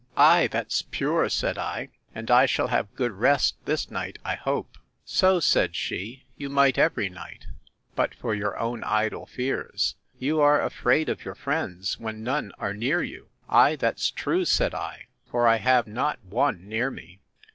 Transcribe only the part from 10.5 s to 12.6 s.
afraid of your friends, when none